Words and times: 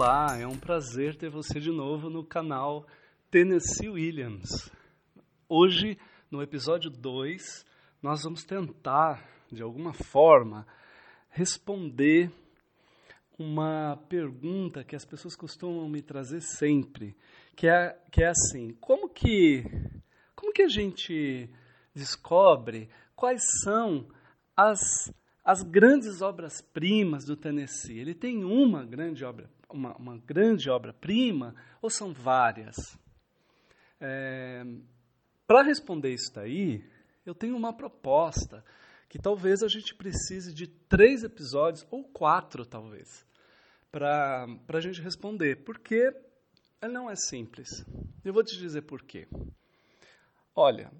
Olá, 0.00 0.38
é 0.38 0.46
um 0.46 0.56
prazer 0.56 1.16
ter 1.16 1.28
você 1.28 1.58
de 1.58 1.72
novo 1.72 2.08
no 2.08 2.22
canal 2.22 2.86
Tennessee 3.32 3.88
Williams. 3.88 4.70
Hoje, 5.48 5.98
no 6.30 6.40
episódio 6.40 6.88
2, 6.88 7.66
nós 8.00 8.22
vamos 8.22 8.44
tentar, 8.44 9.28
de 9.50 9.60
alguma 9.60 9.92
forma, 9.92 10.64
responder 11.30 12.30
uma 13.36 13.96
pergunta 14.08 14.84
que 14.84 14.94
as 14.94 15.04
pessoas 15.04 15.34
costumam 15.34 15.88
me 15.88 16.00
trazer 16.00 16.42
sempre, 16.42 17.16
que 17.56 17.66
é, 17.66 18.00
que 18.12 18.22
é 18.22 18.28
assim, 18.28 18.74
como 18.80 19.08
que, 19.08 19.64
como 20.32 20.52
que 20.52 20.62
a 20.62 20.68
gente 20.68 21.50
descobre 21.92 22.88
quais 23.16 23.42
são 23.64 24.06
as 24.56 24.78
as 25.48 25.62
grandes 25.62 26.20
obras-primas 26.20 27.24
do 27.24 27.34
Tennessee. 27.34 27.98
Ele 27.98 28.14
tem 28.14 28.44
uma 28.44 28.84
grande 28.84 29.24
obra, 29.24 29.48
uma, 29.70 29.96
uma 29.96 30.18
grande 30.18 30.68
obra-prima 30.68 31.54
ou 31.80 31.88
são 31.88 32.12
várias? 32.12 32.76
É, 33.98 34.62
Para 35.46 35.62
responder 35.62 36.12
isso 36.12 36.30
daí, 36.34 36.84
eu 37.24 37.34
tenho 37.34 37.56
uma 37.56 37.72
proposta 37.72 38.62
que 39.08 39.18
talvez 39.18 39.62
a 39.62 39.68
gente 39.68 39.94
precise 39.94 40.52
de 40.52 40.66
três 40.66 41.24
episódios 41.24 41.86
ou 41.90 42.04
quatro, 42.04 42.66
talvez, 42.66 43.24
para 43.90 44.46
a 44.68 44.80
gente 44.80 45.00
responder, 45.00 45.64
porque 45.64 46.12
não 46.82 47.08
é 47.08 47.16
simples. 47.16 47.70
Eu 48.22 48.34
vou 48.34 48.44
te 48.44 48.58
dizer 48.58 48.82
por 48.82 49.00
quê. 49.00 49.26
Olha, 50.54 50.92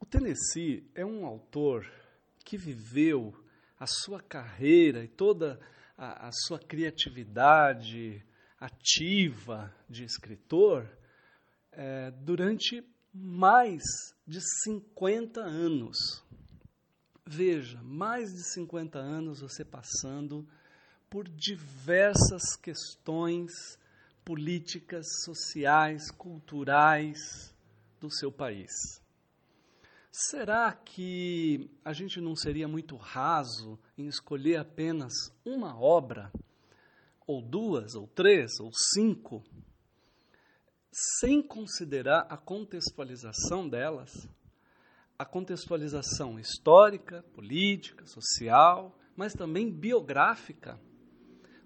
o 0.00 0.06
Tennessee 0.06 0.90
é 0.94 1.04
um 1.04 1.26
autor 1.26 1.99
que 2.44 2.56
viveu 2.56 3.34
a 3.78 3.86
sua 3.86 4.20
carreira 4.20 5.04
e 5.04 5.08
toda 5.08 5.60
a, 5.96 6.28
a 6.28 6.32
sua 6.32 6.58
criatividade 6.58 8.24
ativa 8.58 9.74
de 9.88 10.04
escritor 10.04 10.86
é, 11.72 12.10
durante 12.10 12.84
mais 13.12 13.82
de 14.26 14.40
50 14.64 15.40
anos. 15.40 15.96
Veja, 17.26 17.80
mais 17.82 18.32
de 18.32 18.42
50 18.52 18.98
anos 18.98 19.40
você 19.40 19.64
passando 19.64 20.46
por 21.08 21.28
diversas 21.28 22.56
questões 22.56 23.50
políticas, 24.24 25.06
sociais, 25.24 26.10
culturais 26.10 27.54
do 28.00 28.10
seu 28.10 28.30
país. 28.30 28.70
Será 30.12 30.72
que 30.72 31.70
a 31.84 31.92
gente 31.92 32.20
não 32.20 32.34
seria 32.34 32.66
muito 32.66 32.96
raso 32.96 33.78
em 33.96 34.08
escolher 34.08 34.56
apenas 34.56 35.12
uma 35.44 35.80
obra, 35.80 36.32
ou 37.24 37.40
duas, 37.40 37.94
ou 37.94 38.08
três, 38.08 38.58
ou 38.58 38.72
cinco, 38.72 39.44
sem 40.90 41.40
considerar 41.40 42.26
a 42.28 42.36
contextualização 42.36 43.68
delas? 43.68 44.10
A 45.16 45.24
contextualização 45.24 46.40
histórica, 46.40 47.22
política, 47.32 48.04
social, 48.04 48.98
mas 49.14 49.32
também 49.32 49.70
biográfica. 49.70 50.80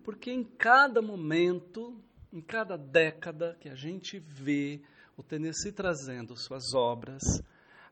Porque 0.03 0.31
em 0.31 0.45
cada 0.45 1.01
momento, 1.01 1.99
em 2.31 2.43
cada 2.43 2.77
década 2.77 3.57
que 3.59 3.71
a 3.71 3.75
gente 3.75 4.19
vê 4.19 4.83
o 5.17 5.23
Tennessee 5.23 5.73
trazendo 5.73 6.37
suas 6.37 6.75
obras, 6.75 7.23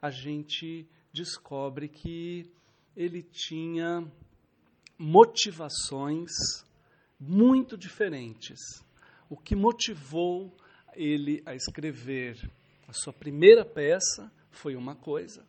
a 0.03 0.11
gente 0.11 0.85
descobre 1.13 1.89
que 1.89 2.51
ele 2.97 3.23
tinha 3.23 4.05
motivações 4.99 6.31
muito 7.19 7.79
diferentes. 7.79 8.59
O 9.31 9.37
que 9.37 9.55
motivou 9.55 10.53
ele 10.95 11.41
a 11.47 11.55
escrever 11.55 12.51
a 12.89 12.93
sua 12.93 13.13
primeira 13.13 13.65
peça 13.65 14.31
foi 14.51 14.75
uma 14.75 14.97
coisa, 14.97 15.47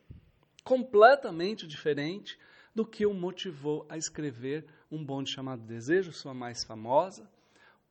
completamente 0.63 1.67
diferente 1.67 2.37
do 2.75 2.85
que 2.85 3.05
o 3.05 3.13
motivou 3.13 3.85
a 3.89 3.97
escrever 3.97 4.65
Um 4.89 5.03
Bonde 5.03 5.33
Chamado 5.33 5.63
Desejo, 5.63 6.13
sua 6.13 6.33
mais 6.33 6.63
famosa, 6.63 7.29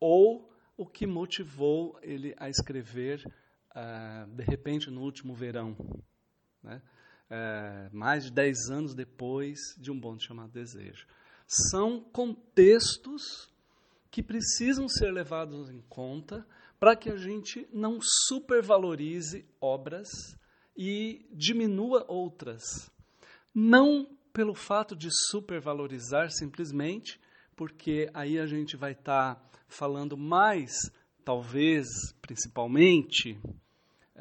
ou 0.00 0.48
o 0.76 0.86
que 0.86 1.06
motivou 1.06 1.98
ele 2.02 2.34
a 2.38 2.48
escrever, 2.48 3.20
uh, 3.76 4.26
de 4.34 4.42
repente, 4.44 4.90
no 4.90 5.02
último 5.02 5.34
verão, 5.34 5.76
né? 6.62 6.82
É, 7.30 7.88
mais 7.92 8.24
de 8.24 8.30
10 8.32 8.70
anos 8.70 8.94
depois 8.94 9.58
de 9.78 9.90
um 9.90 9.98
bonde 9.98 10.24
chamado 10.24 10.52
Desejo. 10.52 11.06
São 11.46 12.00
contextos 12.00 13.50
que 14.10 14.22
precisam 14.22 14.88
ser 14.88 15.10
levados 15.10 15.70
em 15.70 15.80
conta 15.88 16.46
para 16.78 16.94
que 16.94 17.08
a 17.08 17.16
gente 17.16 17.66
não 17.72 17.98
supervalorize 18.02 19.46
obras 19.60 20.08
e 20.76 21.26
diminua 21.32 22.04
outras. 22.08 22.90
Não 23.54 24.06
pelo 24.32 24.54
fato 24.54 24.96
de 24.96 25.08
supervalorizar 25.30 26.30
simplesmente, 26.30 27.20
porque 27.56 28.10
aí 28.12 28.38
a 28.38 28.46
gente 28.46 28.76
vai 28.76 28.92
estar 28.92 29.36
tá 29.36 29.50
falando 29.68 30.16
mais, 30.16 30.72
talvez, 31.24 31.86
principalmente, 32.20 33.38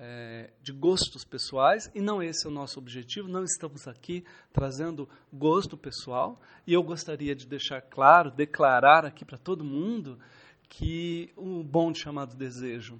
é, 0.03 0.50
de 0.63 0.72
gostos 0.72 1.23
pessoais, 1.23 1.91
e 1.94 2.01
não 2.01 2.23
esse 2.23 2.47
é 2.47 2.50
o 2.50 2.53
nosso 2.53 2.79
objetivo, 2.79 3.28
não 3.28 3.44
estamos 3.44 3.88
aqui 3.88 4.25
trazendo 4.51 5.07
gosto 5.31 5.78
pessoal, 5.78 6.41
e 6.66 6.73
eu 6.73 6.81
gostaria 6.81 7.35
de 7.35 7.45
deixar 7.45 7.81
claro, 7.81 8.31
declarar 8.31 9.06
aqui 9.06 9.23
para 9.23 9.38
todo 9.38 9.63
mundo, 9.63 10.17
que 10.67 11.31
o 11.38 11.63
Bonde 11.63 12.00
Chamado 12.00 12.35
Desejo 12.35 13.00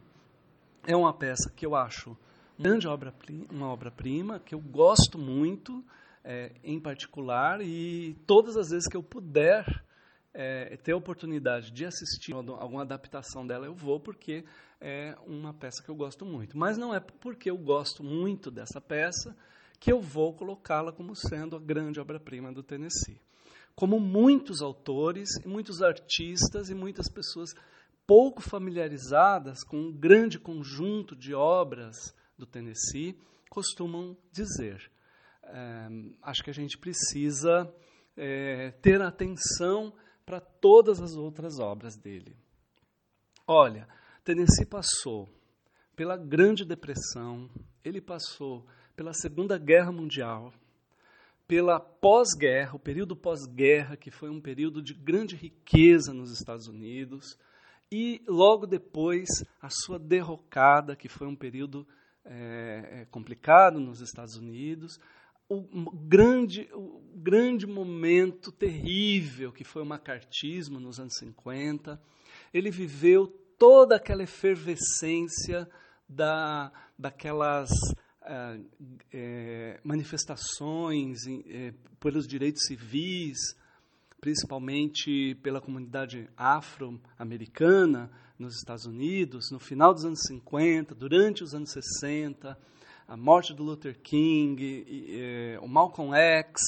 é 0.86 0.96
uma 0.96 1.12
peça 1.12 1.50
que 1.50 1.66
eu 1.66 1.76
acho 1.76 2.16
grande 2.60 2.88
obra, 2.88 3.12
uma 3.50 3.70
obra-prima, 3.70 4.40
que 4.40 4.54
eu 4.54 4.60
gosto 4.60 5.18
muito, 5.18 5.84
é, 6.24 6.52
em 6.64 6.80
particular, 6.80 7.62
e 7.62 8.16
todas 8.28 8.56
as 8.56 8.70
vezes 8.70 8.88
que 8.88 8.96
eu 8.96 9.02
puder 9.02 9.66
é, 10.34 10.78
ter 10.78 10.94
a 10.94 10.98
oportunidade 10.98 11.72
de 11.72 11.86
assistir 11.86 12.34
alguma 12.34 12.82
adaptação 12.82 13.46
dela, 13.46 13.66
eu 13.66 13.74
vou, 13.74 14.00
porque 14.00 14.46
é 14.80 15.16
uma 15.26 15.54
peça 15.54 15.84
que 15.84 15.90
eu 15.90 15.96
gosto 15.96 16.26
muito. 16.26 16.58
Mas 16.58 16.78
não 16.78 16.94
é 16.94 17.00
porque 17.00 17.50
eu 17.50 17.58
gosto 17.58 18.04
muito 18.04 18.50
dessa 18.50 18.80
peça 18.80 19.36
que 19.80 19.92
eu 19.92 20.00
vou 20.00 20.34
colocá-la 20.34 20.92
como 20.92 21.16
sendo 21.16 21.56
a 21.56 21.60
grande 21.60 22.00
obra-prima 22.00 22.52
do 22.52 22.64
Tennessee. 22.64 23.20
Como 23.76 24.00
muitos 24.00 24.62
autores, 24.62 25.30
muitos 25.46 25.82
artistas 25.82 26.70
e 26.70 26.76
muitas 26.76 27.10
pessoas 27.10 27.54
pouco 28.06 28.42
familiarizadas 28.42 29.64
com 29.64 29.78
um 29.78 29.92
grande 29.92 30.38
conjunto 30.38 31.16
de 31.16 31.34
obras 31.34 32.14
do 32.38 32.46
Tennessee 32.46 33.18
costumam 33.50 34.18
dizer. 34.32 34.92
É, 35.44 35.88
acho 36.22 36.44
que 36.44 36.50
a 36.50 36.54
gente 36.54 36.78
precisa 36.78 37.74
é, 38.16 38.72
ter 38.82 39.02
atenção 39.02 39.94
para 40.26 40.40
todas 40.40 41.02
as 41.02 41.16
outras 41.16 41.60
obras 41.60 41.96
dele. 41.96 42.36
Olha, 43.48 43.88
Tennessee 44.24 44.66
passou 44.66 45.28
pela 45.96 46.16
Grande 46.16 46.64
Depressão, 46.64 47.50
ele 47.84 48.00
passou 48.00 48.66
pela 48.96 49.14
Segunda 49.14 49.58
Guerra 49.58 49.92
Mundial, 49.92 50.54
pela 51.48 51.80
pós-guerra, 51.80 52.76
o 52.76 52.80
período 52.80 53.16
pós-guerra, 53.16 53.98
que 53.98 54.10
foi 54.10 54.30
um 54.30 54.40
período 54.40 54.82
de 54.82 54.94
grande 54.94 55.36
riqueza 55.36 56.14
nos 56.14 56.32
Estados 56.32 56.68
Unidos, 56.68 57.38
e 57.92 58.24
logo 58.26 58.66
depois 58.66 59.28
a 59.62 59.70
sua 59.70 60.00
derrocada, 60.00 60.96
que 60.96 61.10
foi 61.10 61.28
um 61.28 61.36
período 61.36 61.86
é, 62.24 63.06
complicado 63.12 63.80
nos 63.80 64.00
Estados 64.00 64.38
Unidos, 64.38 64.98
o 65.54 65.92
grande, 65.92 66.70
o 66.74 67.02
grande 67.14 67.68
momento 67.68 68.52
terrível 68.52 69.52
que 69.52 69.66
foi 69.66 69.82
o 69.82 69.86
macartismo 69.86 70.80
nos 70.80 70.98
anos 70.98 71.18
50. 71.18 72.02
Ele 72.54 72.72
viveu 72.72 73.28
toda 73.58 73.98
aquela 73.98 74.24
efervescência 74.24 75.70
da, 76.08 76.72
daquelas 76.98 77.70
é, 78.24 78.60
é, 79.12 79.80
manifestações 79.84 81.20
é, 81.28 81.74
pelos 82.00 82.26
direitos 82.26 82.64
civis, 82.66 83.38
principalmente 84.22 85.36
pela 85.44 85.60
comunidade 85.60 86.30
afro-americana 86.38 88.10
nos 88.40 88.56
Estados 88.56 88.86
Unidos, 88.86 89.52
no 89.52 89.60
final 89.60 89.94
dos 89.94 90.06
anos 90.06 90.22
50, 90.28 90.96
durante 90.96 91.44
os 91.44 91.54
anos 91.54 91.72
60 91.72 92.58
a 93.12 93.18
morte 93.18 93.54
do 93.54 93.62
Luther 93.62 94.00
King, 94.00 94.64
e, 94.64 95.18
e, 95.18 95.58
o 95.62 95.68
Malcolm 95.68 96.16
X, 96.16 96.62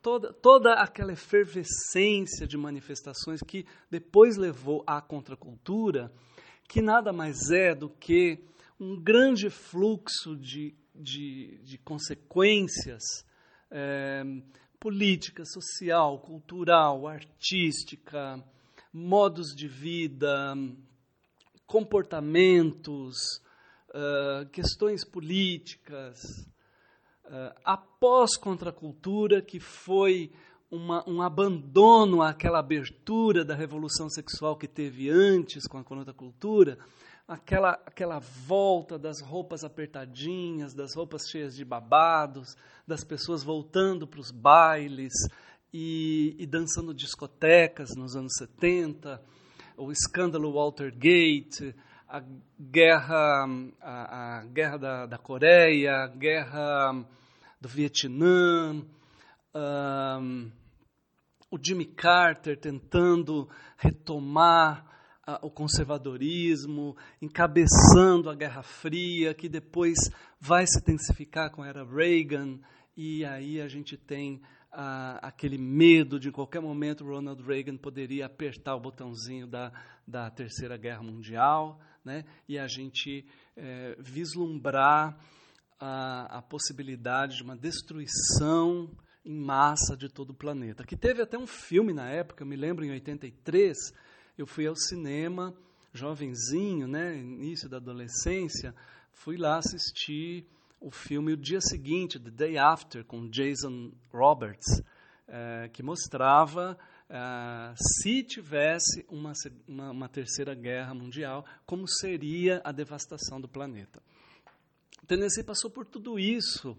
toda, 0.00 0.32
toda 0.32 0.74
aquela 0.74 1.12
efervescência 1.12 2.46
de 2.46 2.56
manifestações 2.56 3.40
que 3.40 3.66
depois 3.90 4.36
levou 4.36 4.84
à 4.86 5.00
contracultura, 5.00 6.12
que 6.68 6.80
nada 6.80 7.12
mais 7.12 7.50
é 7.50 7.74
do 7.74 7.88
que 7.88 8.38
um 8.78 8.94
grande 8.94 9.50
fluxo 9.50 10.36
de, 10.36 10.72
de, 10.94 11.58
de 11.64 11.76
consequências 11.78 13.02
é, 13.68 14.22
política, 14.78 15.44
social, 15.44 16.20
cultural, 16.20 17.08
artística, 17.08 18.40
modos 18.92 19.48
de 19.48 19.66
vida, 19.66 20.54
comportamentos, 21.66 23.16
uh, 23.90 24.48
questões 24.50 25.04
políticas, 25.04 26.46
uh, 27.24 27.54
a 27.64 27.76
pós-contracultura, 27.76 29.42
que 29.42 29.60
foi 29.60 30.32
uma, 30.70 31.08
um 31.08 31.22
abandono 31.22 32.22
àquela 32.22 32.58
abertura 32.58 33.44
da 33.44 33.54
revolução 33.54 34.08
sexual 34.08 34.56
que 34.56 34.68
teve 34.68 35.08
antes 35.10 35.66
com 35.66 35.78
a 35.78 35.84
contracultura, 35.84 36.78
aquela, 37.26 37.72
aquela 37.86 38.18
volta 38.18 38.98
das 38.98 39.20
roupas 39.20 39.64
apertadinhas, 39.64 40.74
das 40.74 40.94
roupas 40.94 41.28
cheias 41.28 41.54
de 41.54 41.64
babados, 41.64 42.56
das 42.86 43.04
pessoas 43.04 43.42
voltando 43.42 44.06
para 44.06 44.20
os 44.20 44.30
bailes 44.30 45.12
e, 45.72 46.34
e, 46.38 46.46
dançando 46.46 46.94
discotecas 46.94 47.90
nos 47.94 48.16
anos 48.16 48.32
70, 48.38 49.22
o 49.76 49.92
escândalo 49.92 50.52
Watergate, 50.52 51.74
a 52.08 52.22
guerra, 52.58 53.44
a, 53.80 54.38
a 54.38 54.44
guerra 54.46 54.78
da, 54.78 55.06
da 55.06 55.18
Coreia, 55.18 56.04
a 56.04 56.06
guerra 56.06 57.04
do 57.60 57.68
Vietnã, 57.68 58.82
um, 59.54 60.50
o 61.50 61.58
Jimmy 61.62 61.84
Carter 61.84 62.58
tentando 62.58 63.48
retomar 63.76 64.86
o 65.42 65.50
conservadorismo, 65.50 66.96
encabeçando 67.20 68.30
a 68.30 68.34
Guerra 68.34 68.62
Fria, 68.62 69.34
que 69.34 69.46
depois 69.46 69.98
vai 70.40 70.66
se 70.66 70.80
intensificar 70.80 71.50
com 71.50 71.62
a 71.62 71.68
era 71.68 71.84
Reagan, 71.84 72.58
e 72.96 73.22
aí 73.26 73.60
a 73.60 73.68
gente 73.68 73.98
tem 73.98 74.40
aquele 75.20 75.58
medo 75.58 76.18
de 76.20 76.28
em 76.28 76.32
qualquer 76.32 76.60
momento 76.60 77.04
Ronald 77.04 77.42
Reagan 77.42 77.76
poderia 77.76 78.26
apertar 78.26 78.74
o 78.74 78.80
botãozinho 78.80 79.46
da, 79.46 79.72
da 80.06 80.30
Terceira 80.30 80.76
Guerra 80.76 81.02
Mundial, 81.02 81.80
né? 82.04 82.24
e 82.48 82.58
a 82.58 82.66
gente 82.66 83.24
eh, 83.56 83.96
vislumbrar 83.98 85.18
a, 85.78 86.38
a 86.38 86.42
possibilidade 86.42 87.36
de 87.36 87.42
uma 87.42 87.56
destruição 87.56 88.90
em 89.24 89.34
massa 89.34 89.96
de 89.96 90.08
todo 90.08 90.30
o 90.30 90.34
planeta. 90.34 90.84
Que 90.84 90.96
teve 90.96 91.22
até 91.22 91.38
um 91.38 91.46
filme 91.46 91.92
na 91.92 92.08
época, 92.08 92.42
eu 92.42 92.46
me 92.46 92.56
lembro 92.56 92.84
em 92.84 92.90
83, 92.90 93.76
eu 94.36 94.46
fui 94.46 94.66
ao 94.66 94.74
cinema, 94.74 95.54
jovenzinho, 95.92 96.86
né, 96.86 97.16
início 97.16 97.68
da 97.68 97.76
adolescência, 97.76 98.74
fui 99.12 99.36
lá 99.36 99.58
assistir 99.58 100.46
o 100.80 100.90
filme 100.90 101.32
o 101.32 101.36
dia 101.36 101.60
seguinte, 101.60 102.18
The 102.18 102.30
Day 102.30 102.58
After, 102.58 103.04
com 103.04 103.28
Jason 103.28 103.92
Roberts, 104.12 104.82
é, 105.26 105.68
que 105.72 105.82
mostrava 105.82 106.78
é, 107.10 107.74
se 107.76 108.22
tivesse 108.22 109.04
uma, 109.08 109.32
uma, 109.66 109.90
uma 109.90 110.08
terceira 110.08 110.54
guerra 110.54 110.94
mundial, 110.94 111.44
como 111.64 111.88
seria 111.88 112.60
a 112.64 112.72
devastação 112.72 113.40
do 113.40 113.48
planeta. 113.48 114.02
Tennessee 115.06 115.42
passou 115.42 115.70
por 115.70 115.86
tudo 115.86 116.18
isso 116.18 116.76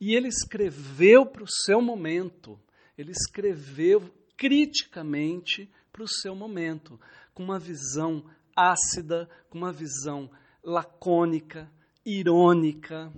e 0.00 0.14
ele 0.14 0.28
escreveu 0.28 1.24
para 1.24 1.44
o 1.44 1.48
seu 1.48 1.80
momento, 1.80 2.58
ele 2.98 3.12
escreveu 3.12 4.12
criticamente 4.36 5.70
para 5.92 6.02
o 6.02 6.08
seu 6.08 6.34
momento, 6.34 7.00
com 7.32 7.42
uma 7.42 7.58
visão 7.58 8.24
ácida, 8.54 9.28
com 9.48 9.58
uma 9.58 9.72
visão 9.72 10.30
lacônica, 10.62 11.70
irônica, 12.04 13.12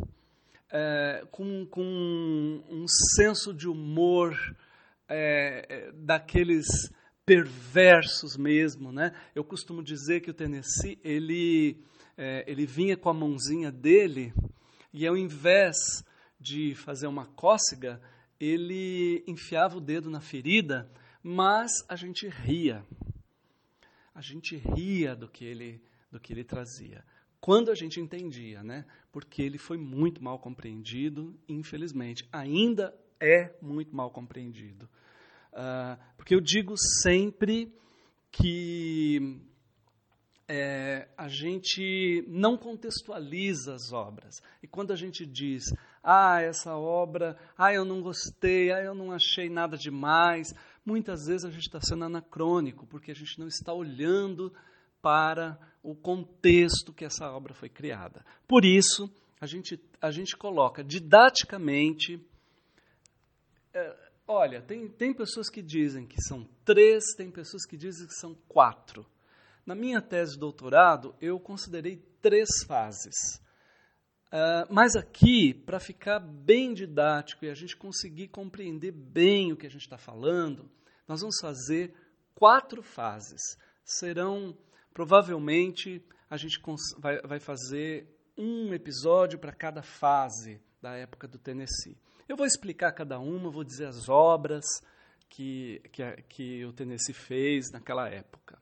é, 0.70 1.26
com, 1.30 1.66
com 1.66 2.62
um 2.68 2.86
senso 3.16 3.54
de 3.54 3.66
humor 3.66 4.36
é, 5.08 5.66
é, 5.68 5.92
daqueles 5.92 6.66
perversos 7.24 8.36
mesmo, 8.36 8.92
né? 8.92 9.12
Eu 9.34 9.44
costumo 9.44 9.82
dizer 9.82 10.20
que 10.20 10.30
o 10.30 10.34
Tennessee 10.34 10.98
ele 11.04 11.82
é, 12.16 12.44
ele 12.46 12.66
vinha 12.66 12.96
com 12.96 13.08
a 13.08 13.14
mãozinha 13.14 13.70
dele 13.70 14.32
e 14.92 15.06
ao 15.06 15.16
invés 15.16 15.76
de 16.40 16.74
fazer 16.74 17.06
uma 17.06 17.26
cócega, 17.26 18.00
ele 18.40 19.24
enfiava 19.26 19.76
o 19.76 19.80
dedo 19.80 20.10
na 20.10 20.20
ferida, 20.20 20.90
mas 21.22 21.70
a 21.88 21.96
gente 21.96 22.28
ria. 22.28 22.84
A 24.14 24.20
gente 24.20 24.56
ria 24.56 25.14
do 25.14 25.28
que 25.28 25.44
ele, 25.44 25.82
do 26.10 26.18
que 26.18 26.32
ele 26.32 26.44
trazia. 26.44 27.04
Quando 27.40 27.70
a 27.70 27.74
gente 27.74 28.00
entendia, 28.00 28.62
né? 28.62 28.84
Porque 29.12 29.42
ele 29.42 29.58
foi 29.58 29.76
muito 29.76 30.22
mal 30.22 30.38
compreendido, 30.38 31.38
infelizmente. 31.48 32.28
Ainda 32.32 32.94
é 33.20 33.54
muito 33.60 33.94
mal 33.94 34.10
compreendido. 34.10 34.88
Uh, 35.52 35.98
porque 36.16 36.34
eu 36.34 36.40
digo 36.40 36.74
sempre 37.02 37.72
que 38.30 39.40
é, 40.48 41.08
a 41.16 41.28
gente 41.28 42.24
não 42.26 42.56
contextualiza 42.56 43.74
as 43.74 43.92
obras. 43.92 44.40
E 44.62 44.66
quando 44.66 44.92
a 44.92 44.96
gente 44.96 45.26
diz, 45.26 45.64
ah, 46.02 46.40
essa 46.40 46.74
obra, 46.76 47.36
ah, 47.56 47.72
eu 47.72 47.84
não 47.84 48.00
gostei, 48.00 48.72
ah, 48.72 48.82
eu 48.82 48.94
não 48.94 49.12
achei 49.12 49.50
nada 49.50 49.76
demais, 49.76 50.54
muitas 50.84 51.26
vezes 51.26 51.44
a 51.44 51.50
gente 51.50 51.66
está 51.66 51.80
sendo 51.80 52.04
anacrônico, 52.04 52.86
porque 52.86 53.10
a 53.10 53.14
gente 53.14 53.38
não 53.38 53.46
está 53.46 53.74
olhando 53.74 54.52
para 55.02 55.58
o 55.82 55.94
contexto 55.94 56.92
que 56.92 57.04
essa 57.04 57.30
obra 57.30 57.52
foi 57.52 57.68
criada. 57.68 58.24
Por 58.46 58.64
isso, 58.64 59.10
a 59.40 59.46
gente, 59.46 59.78
a 60.00 60.10
gente 60.10 60.36
coloca 60.36 60.82
didaticamente. 60.82 62.18
Olha, 64.30 64.60
tem, 64.60 64.86
tem 64.86 65.14
pessoas 65.14 65.48
que 65.48 65.62
dizem 65.62 66.06
que 66.06 66.20
são 66.20 66.46
três, 66.62 67.14
tem 67.16 67.30
pessoas 67.30 67.64
que 67.64 67.78
dizem 67.78 68.06
que 68.06 68.12
são 68.12 68.34
quatro. 68.46 69.06
Na 69.64 69.74
minha 69.74 70.02
tese 70.02 70.34
de 70.34 70.38
doutorado, 70.38 71.16
eu 71.18 71.40
considerei 71.40 71.96
três 72.20 72.46
fases. 72.66 73.40
Uh, 74.26 74.68
mas 74.70 74.94
aqui, 74.94 75.54
para 75.54 75.80
ficar 75.80 76.18
bem 76.20 76.74
didático 76.74 77.46
e 77.46 77.48
a 77.48 77.54
gente 77.54 77.74
conseguir 77.74 78.28
compreender 78.28 78.92
bem 78.92 79.50
o 79.50 79.56
que 79.56 79.66
a 79.66 79.70
gente 79.70 79.80
está 79.80 79.96
falando, 79.96 80.70
nós 81.06 81.22
vamos 81.22 81.40
fazer 81.40 81.94
quatro 82.34 82.82
fases. 82.82 83.40
Serão, 83.82 84.54
provavelmente, 84.92 86.04
a 86.28 86.36
gente 86.36 86.60
vai, 86.98 87.18
vai 87.22 87.40
fazer 87.40 88.06
um 88.36 88.74
episódio 88.74 89.38
para 89.38 89.52
cada 89.52 89.80
fase 89.80 90.60
da 90.82 90.94
época 90.94 91.26
do 91.26 91.38
Tennessee. 91.38 91.96
Eu 92.28 92.36
vou 92.36 92.44
explicar 92.44 92.92
cada 92.92 93.18
uma, 93.18 93.50
vou 93.50 93.64
dizer 93.64 93.86
as 93.86 94.06
obras 94.06 94.62
que, 95.30 95.80
que, 95.90 96.02
que 96.28 96.62
o 96.66 96.74
Tennessee 96.74 97.14
fez 97.14 97.72
naquela 97.72 98.06
época. 98.06 98.60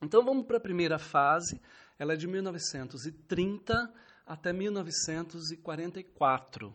Então 0.00 0.24
vamos 0.24 0.46
para 0.46 0.56
a 0.56 0.60
primeira 0.60 0.98
fase, 0.98 1.60
ela 1.98 2.14
é 2.14 2.16
de 2.16 2.26
1930 2.26 3.74
até 4.26 4.54
1944. 4.54 6.74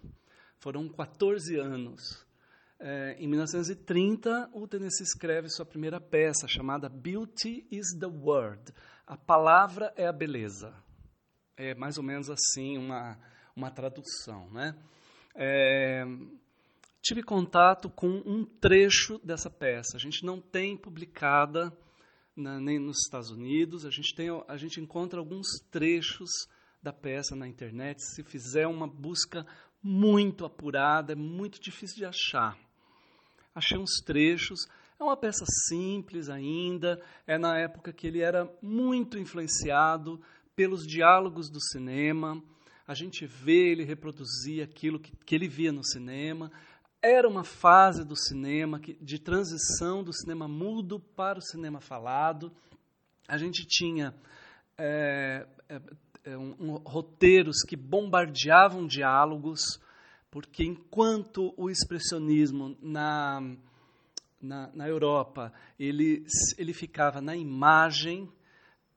Foram 0.60 0.88
14 0.88 1.58
anos. 1.58 2.24
É, 2.80 3.16
em 3.18 3.28
1930, 3.28 4.52
o 4.54 4.68
Tennessee 4.68 5.04
escreve 5.04 5.50
sua 5.50 5.66
primeira 5.66 6.00
peça, 6.00 6.48
chamada 6.48 6.88
Beauty 6.88 7.66
is 7.72 7.88
the 8.00 8.06
Word. 8.06 8.72
A 9.08 9.18
palavra 9.18 9.92
é 9.96 10.06
a 10.06 10.14
beleza. 10.14 10.76
É 11.56 11.74
mais 11.74 11.98
ou 11.98 12.04
menos 12.04 12.30
assim 12.30 12.78
uma, 12.78 13.18
uma 13.56 13.72
tradução. 13.72 14.48
Né? 14.52 14.76
É, 15.40 16.04
tive 17.00 17.22
contato 17.22 17.92
com 17.92 18.08
um 18.26 18.44
trecho 18.44 19.20
dessa 19.20 19.52
peça. 19.52 19.96
A 19.96 20.00
gente 20.00 20.26
não 20.26 20.42
tem 20.42 20.76
publicada 20.76 21.72
na, 22.36 22.60
nem 22.60 22.80
nos 22.80 22.98
Estados 23.06 23.30
Unidos. 23.30 23.86
A 23.86 23.92
gente, 23.92 24.16
tem, 24.16 24.30
a 24.48 24.58
gente 24.58 24.82
encontra 24.82 25.20
alguns 25.20 25.48
trechos 25.70 26.30
da 26.82 26.92
peça 26.92 27.36
na 27.36 27.48
internet. 27.48 28.02
Se 28.02 28.24
fizer 28.24 28.66
uma 28.66 28.88
busca 28.88 29.46
muito 29.82 30.44
apurada, 30.44 31.14
é 31.14 31.16
muito 31.16 31.62
difícil 31.62 31.98
de 31.98 32.06
achar. 32.06 32.58
Achei 33.54 33.78
uns 33.78 34.02
trechos. 34.04 34.68
É 35.00 35.04
uma 35.04 35.16
peça 35.16 35.46
simples 35.68 36.30
ainda. 36.30 37.00
É 37.28 37.38
na 37.38 37.60
época 37.60 37.94
que 37.94 38.08
ele 38.08 38.22
era 38.22 38.52
muito 38.60 39.20
influenciado 39.20 40.20
pelos 40.56 40.88
diálogos 40.88 41.48
do 41.48 41.62
cinema. 41.62 42.44
A 42.88 42.94
gente 42.94 43.26
vê 43.26 43.72
ele 43.72 43.84
reproduzir 43.84 44.64
aquilo 44.64 44.98
que, 44.98 45.12
que 45.26 45.36
ele 45.36 45.50
via 45.50 45.74
no 45.74 45.84
cinema. 45.84 46.50
Era 47.02 47.28
uma 47.28 47.44
fase 47.44 48.06
do 48.06 48.16
cinema 48.16 48.80
que, 48.80 48.94
de 48.94 49.20
transição 49.20 50.02
do 50.02 50.14
cinema 50.14 50.48
mudo 50.48 50.98
para 50.98 51.38
o 51.38 51.42
cinema 51.42 51.82
falado. 51.82 52.50
A 53.28 53.38
gente 53.38 53.68
tinha 53.68 54.16
é, 54.78 55.46
é, 56.24 56.38
um, 56.38 56.56
um, 56.58 56.74
roteiros 56.78 57.58
que 57.68 57.76
bombardeavam 57.76 58.88
diálogos, 58.88 59.60
porque 60.32 60.64
enquanto 60.64 61.54
o 61.58 61.70
expressionismo 61.70 62.78
na, 62.82 63.42
na, 64.42 64.72
na 64.74 64.88
Europa 64.88 65.52
ele, 65.78 66.26
ele 66.58 66.74
ficava 66.74 67.20
na 67.20 67.36
imagem, 67.36 68.32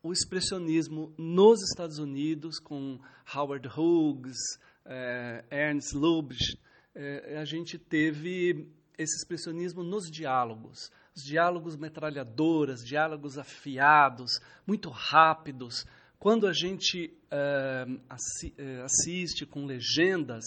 o 0.02 0.12
expressionismo 0.12 1.12
nos 1.19 1.61
Estados 1.62 1.99
Unidos, 1.99 2.59
com 2.59 2.99
Howard 3.35 3.69
Hughes, 3.69 4.38
é, 4.85 5.45
Ernst 5.50 5.95
Lubitsch, 5.95 6.57
é, 6.95 7.38
a 7.38 7.45
gente 7.45 7.78
teve 7.78 8.66
esse 8.97 9.16
expressionismo 9.16 9.83
nos 9.83 10.11
diálogos. 10.11 10.90
os 11.16 11.25
diálogos 11.25 11.76
metralhadoras, 11.76 12.85
diálogos 12.85 13.38
afiados, 13.38 14.40
muito 14.66 14.90
rápidos. 14.90 15.87
Quando 16.19 16.47
a 16.47 16.52
gente 16.52 17.07
uh, 17.33 18.00
assi 18.09 18.54
uh, 18.59 18.85
assiste 18.85 19.47
com 19.47 19.64
legendas, 19.64 20.45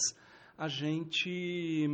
a 0.56 0.68
gente 0.68 1.88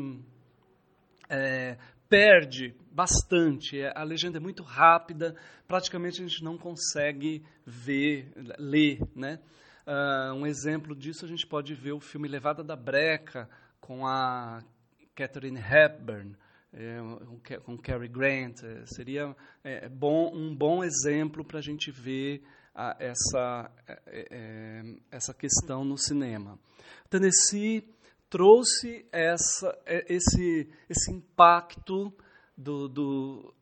uh, 1.25 1.79
perde 2.11 2.75
bastante. 2.91 3.81
A 3.95 4.03
legenda 4.03 4.39
é 4.39 4.41
muito 4.41 4.65
rápida, 4.65 5.37
praticamente 5.67 6.21
a 6.21 6.27
gente 6.27 6.43
não 6.43 6.59
consegue 6.59 7.43
ver, 7.65 8.31
ler. 8.59 8.99
Né? 9.15 9.39
Uh, 9.87 10.35
um 10.35 10.47
exemplo 10.47 10.95
disso 10.95 11.25
a 11.25 11.29
gente 11.29 11.47
pode 11.47 11.73
ver 11.75 11.93
o 11.93 12.01
filme 12.01 12.29
Levada 12.29 12.65
da 12.65 12.75
Breca, 12.75 13.49
com 13.81 14.07
a 14.07 14.63
Catherine 15.15 15.59
Hepburn, 15.59 16.37
é, 16.73 17.59
com 17.65 17.79
Cary 17.79 18.09
Grant. 18.09 18.63
É, 18.63 18.85
seria 18.87 19.35
é, 19.65 19.89
bom, 19.89 20.35
um 20.35 20.55
bom 20.55 20.85
exemplo 20.85 21.45
para 21.45 21.59
a 21.59 21.63
gente 21.63 21.91
ver 21.91 22.43
a, 22.75 22.97
essa, 22.99 23.71
é, 23.87 24.29
é, 24.31 24.83
essa 25.11 25.33
questão 25.33 25.85
no 25.85 25.97
cinema. 25.97 26.59
Tennessee 27.09 27.89
trouxe 28.31 29.05
essa, 29.13 29.77
é, 29.85 30.07
esse, 30.09 30.71
esse 30.89 31.13
impacto 31.13 32.11
do, 32.57 32.89
do, 32.89 33.55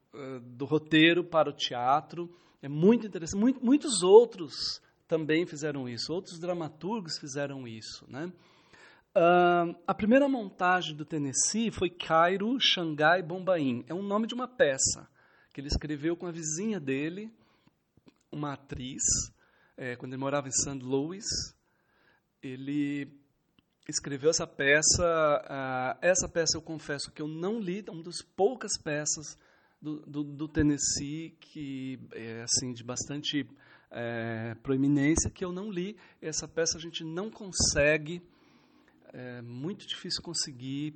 do 0.43 0.65
roteiro 0.67 1.25
para 1.25 1.49
o 1.49 1.53
teatro. 1.53 2.31
É 2.63 2.69
muito 2.69 3.07
interessante. 3.07 3.41
Muito, 3.41 3.65
muitos 3.65 4.03
outros 4.03 4.81
também 5.09 5.47
fizeram 5.47 5.89
isso, 5.89 6.13
outros 6.13 6.39
dramaturgos 6.39 7.19
fizeram 7.19 7.67
isso. 7.67 8.05
Né? 8.09 8.31
Uh, 9.17 9.75
a 9.87 9.95
primeira 9.95 10.29
montagem 10.29 10.95
do 10.95 11.05
Tennessee 11.05 11.71
foi 11.71 11.89
Cairo, 11.89 12.59
Xangai, 12.61 13.23
Bombaim. 13.23 13.85
É 13.89 13.95
um 13.95 14.03
nome 14.03 14.27
de 14.27 14.35
uma 14.35 14.47
peça 14.47 15.09
que 15.53 15.61
ele 15.61 15.69
escreveu 15.69 16.15
com 16.15 16.27
a 16.27 16.31
vizinha 16.31 16.79
dele, 16.79 17.33
uma 18.31 18.53
atriz, 18.53 19.03
é, 19.77 19.97
quando 19.97 20.13
ele 20.13 20.21
morava 20.21 20.47
em 20.47 20.53
St. 20.53 20.79
Louis. 20.85 21.25
Ele 22.41 23.18
escreveu 23.89 24.31
essa 24.31 24.47
peça. 24.47 25.03
Uh, 25.45 25.99
essa 26.03 26.29
peça 26.29 26.57
eu 26.57 26.63
confesso 26.63 27.11
que 27.11 27.23
eu 27.23 27.27
não 27.27 27.59
li, 27.59 27.83
é 27.87 27.91
uma 27.91 28.03
das 28.03 28.21
poucas 28.37 28.73
peças 28.83 29.37
do, 29.81 30.01
do, 30.07 30.23
do 30.23 30.49
Tennessee 30.49 31.37
que 31.41 31.99
é 32.13 32.43
assim 32.43 32.73
de 32.73 32.85
bastante 32.85 33.49
é, 33.91 34.55
proeminência 34.63 35.31
que 35.31 35.45
eu 35.45 35.51
não 35.51 35.71
li. 35.71 35.97
Essa 36.21 36.47
peça 36.47 36.77
a 36.77 36.81
gente 36.81 37.03
não 37.03 37.31
consegue, 37.31 38.23
é 39.13 39.41
muito 39.41 39.87
difícil 39.87 40.23
conseguir, 40.23 40.95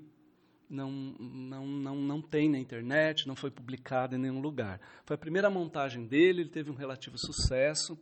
não, 0.68 0.90
não, 0.90 1.66
não, 1.66 1.96
não 1.96 2.20
tem 2.20 2.50
na 2.50 2.58
internet, 2.58 3.26
não 3.26 3.36
foi 3.36 3.50
publicada 3.50 4.16
em 4.16 4.18
nenhum 4.18 4.40
lugar. 4.40 4.80
Foi 5.06 5.14
a 5.14 5.18
primeira 5.18 5.48
montagem 5.48 6.06
dele, 6.06 6.42
ele 6.42 6.50
teve 6.50 6.70
um 6.70 6.74
relativo 6.74 7.16
sucesso. 7.18 7.98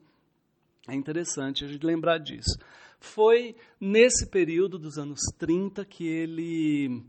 É 0.88 0.94
interessante 0.94 1.64
a 1.64 1.68
gente 1.68 1.84
lembrar 1.84 2.18
disso. 2.18 2.58
Foi 2.98 3.56
nesse 3.80 4.26
período 4.26 4.78
dos 4.78 4.98
anos 4.98 5.20
30 5.38 5.84
que 5.84 6.06
ele 6.06 7.02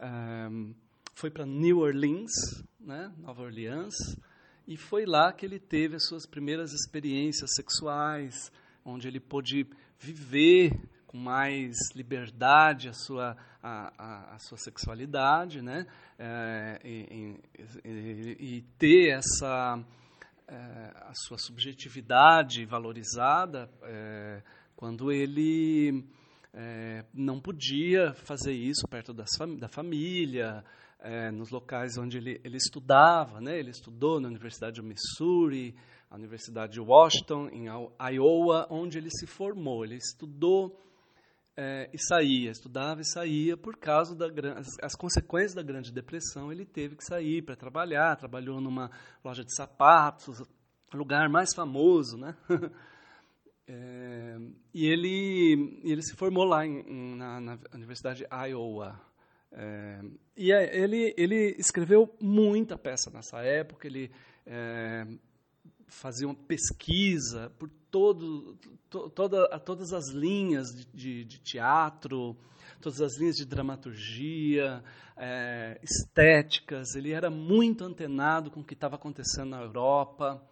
um, 0.00 0.74
foi 1.14 1.30
para 1.30 1.44
New 1.44 1.78
Orleans, 1.78 2.32
né, 2.80 3.12
Nova 3.18 3.42
Orleans, 3.42 3.94
e 4.66 4.76
foi 4.76 5.04
lá 5.04 5.32
que 5.32 5.44
ele 5.44 5.58
teve 5.58 5.96
as 5.96 6.06
suas 6.06 6.26
primeiras 6.26 6.72
experiências 6.72 7.54
sexuais, 7.54 8.50
onde 8.84 9.06
ele 9.06 9.20
pôde 9.20 9.66
viver 9.98 10.72
com 11.06 11.18
mais 11.18 11.76
liberdade 11.94 12.88
a 12.88 12.92
sua, 12.92 13.36
a, 13.62 13.92
a, 13.98 14.34
a 14.36 14.38
sua 14.38 14.56
sexualidade, 14.56 15.60
né? 15.60 15.86
É, 16.18 16.80
e, 16.84 17.36
e, 17.84 18.56
e, 18.56 18.62
ter 18.78 19.10
essa 19.10 19.84
a 20.54 21.12
sua 21.14 21.38
subjetividade 21.38 22.64
valorizada 22.64 23.70
é, 23.82 24.42
quando 24.74 25.12
ele 25.12 26.04
é, 26.52 27.04
não 27.14 27.40
podia 27.40 28.12
fazer 28.14 28.52
isso 28.52 28.86
perto 28.88 29.12
das, 29.12 29.30
da 29.58 29.68
família, 29.68 30.64
é, 30.98 31.30
nos 31.30 31.50
locais 31.50 31.96
onde 31.96 32.18
ele, 32.18 32.40
ele 32.44 32.56
estudava. 32.56 33.40
Né? 33.40 33.58
Ele 33.58 33.70
estudou 33.70 34.20
na 34.20 34.28
Universidade 34.28 34.76
de 34.76 34.82
Missouri, 34.82 35.74
a 36.10 36.16
Universidade 36.16 36.72
de 36.72 36.80
Washington, 36.80 37.48
em 37.48 37.66
Iowa, 37.66 38.66
onde 38.70 38.98
ele 38.98 39.10
se 39.10 39.26
formou. 39.26 39.84
Ele 39.84 39.96
estudou 39.96 40.78
é, 41.62 41.90
e 41.92 41.98
saía, 41.98 42.50
estudava 42.50 43.02
e 43.02 43.04
saía 43.04 43.54
por 43.54 43.76
causa 43.76 44.16
das 44.16 44.78
as 44.80 44.94
consequências 44.94 45.52
da 45.52 45.62
Grande 45.62 45.92
Depressão. 45.92 46.50
Ele 46.50 46.64
teve 46.64 46.96
que 46.96 47.04
sair 47.04 47.42
para 47.42 47.54
trabalhar, 47.54 48.16
trabalhou 48.16 48.62
numa 48.62 48.90
loja 49.22 49.44
de 49.44 49.54
sapatos, 49.54 50.42
lugar 50.94 51.28
mais 51.28 51.54
famoso, 51.54 52.16
né? 52.16 52.34
É, 53.72 54.36
e 54.74 54.84
ele, 54.84 55.80
ele 55.84 56.02
se 56.02 56.16
formou 56.16 56.42
lá 56.42 56.66
em, 56.66 57.14
na, 57.14 57.40
na 57.40 57.58
Universidade 57.72 58.24
de 58.24 58.48
Iowa. 58.48 59.00
É, 59.52 60.00
e 60.36 60.50
ele, 60.50 61.14
ele 61.16 61.54
escreveu 61.56 62.12
muita 62.20 62.76
peça 62.76 63.12
nessa 63.12 63.38
época, 63.42 63.86
ele 63.86 64.10
é, 64.44 65.06
fazia 65.86 66.26
uma 66.26 66.34
pesquisa 66.34 67.48
por 67.60 67.70
todo, 67.90 68.56
to, 68.88 69.10
toda, 69.10 69.58
todas 69.60 69.92
as 69.92 70.08
linhas 70.10 70.68
de, 70.92 71.24
de, 71.24 71.38
teatro, 71.40 72.36
todas 72.80 73.00
as 73.00 73.18
linhas 73.18 73.36
de 73.36 73.44
dramaturgia, 73.44 74.82
é, 75.16 75.78
estéticas. 75.82 76.94
Ele 76.94 77.12
era 77.12 77.30
muito 77.30 77.84
antenado 77.84 78.50
com 78.50 78.60
o 78.60 78.64
que 78.64 78.74
estava 78.74 78.96
acontecendo 78.96 79.50
na 79.50 79.60
Europa. 79.60 80.42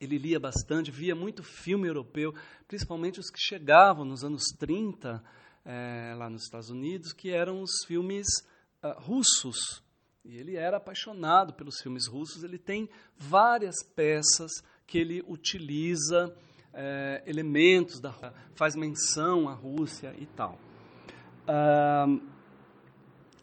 Ele 0.00 0.18
lia 0.18 0.40
bastante, 0.40 0.90
via 0.90 1.14
muito 1.14 1.42
filme 1.42 1.88
europeu, 1.88 2.34
principalmente 2.66 3.20
os 3.20 3.30
que 3.30 3.38
chegavam 3.38 4.04
nos 4.04 4.24
anos 4.24 4.44
30 4.58 5.22
é, 5.64 6.14
lá 6.16 6.28
nos 6.28 6.44
Estados 6.44 6.70
Unidos, 6.70 7.12
que 7.12 7.30
eram 7.30 7.62
os 7.62 7.84
filmes 7.86 8.26
uh, 8.82 9.00
russos. 9.00 9.82
E 10.24 10.36
ele 10.36 10.56
era 10.56 10.78
apaixonado 10.78 11.54
pelos 11.54 11.80
filmes 11.80 12.06
russos. 12.06 12.42
Ele 12.42 12.58
tem 12.58 12.88
várias 13.16 13.82
peças 13.94 14.50
que 14.86 14.98
ele 14.98 15.24
utiliza 15.26 16.34
é, 16.72 17.22
elementos 17.26 18.00
da 18.00 18.12
faz 18.54 18.74
menção 18.74 19.48
à 19.48 19.54
Rússia 19.54 20.14
e 20.18 20.26
tal. 20.26 20.58
Uh, 21.46 22.20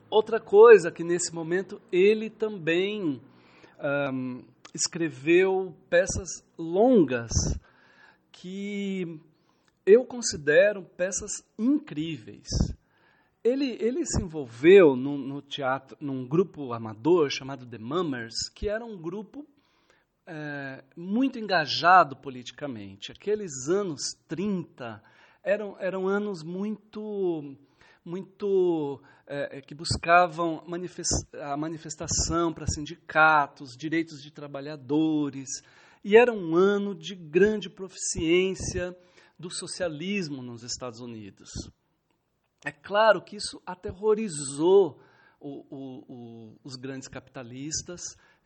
outra 0.09 0.39
coisa 0.39 0.91
que 0.91 1.03
nesse 1.03 1.33
momento 1.33 1.81
ele 1.91 2.29
também 2.29 3.21
um, 4.13 4.43
escreveu 4.73 5.75
peças 5.89 6.43
longas 6.57 7.31
que 8.31 9.19
eu 9.85 10.05
considero 10.05 10.83
peças 10.83 11.31
incríveis. 11.57 12.47
Ele, 13.43 13.77
ele 13.79 14.05
se 14.05 14.21
envolveu 14.21 14.95
no, 14.95 15.17
no, 15.17 15.41
teatro, 15.41 15.97
num 15.99 16.27
grupo 16.27 16.73
amador 16.73 17.29
chamado 17.31 17.65
The 17.65 17.79
Mummers, 17.79 18.49
que 18.53 18.69
era 18.69 18.85
um 18.85 18.97
grupo 18.97 19.45
é, 20.25 20.83
muito 20.95 21.39
engajado 21.39 22.15
politicamente. 22.15 23.11
Aqueles 23.11 23.67
anos 23.67 24.01
30 24.27 25.01
eram, 25.43 25.75
eram 25.79 26.07
anos 26.07 26.43
muito 26.43 27.55
muito 28.03 28.99
é, 29.27 29.61
que 29.61 29.75
buscavam 29.75 30.63
manifest, 30.67 31.11
a 31.33 31.55
manifestação 31.55 32.51
para 32.51 32.65
sindicatos, 32.65 33.77
direitos 33.77 34.21
de 34.21 34.31
trabalhadores, 34.31 35.61
e 36.03 36.17
era 36.17 36.33
um 36.33 36.55
ano 36.55 36.95
de 36.95 37.15
grande 37.15 37.69
proficiência 37.69 38.97
do 39.37 39.51
socialismo 39.51 40.41
nos 40.41 40.63
Estados 40.63 40.99
Unidos. 40.99 41.49
É 42.65 42.71
claro 42.71 43.21
que 43.21 43.35
isso 43.35 43.61
aterrorizou 43.65 44.99
o, 45.39 45.65
o, 45.69 46.05
o, 46.07 46.59
os 46.63 46.75
grandes 46.75 47.07
capitalistas 47.07 48.01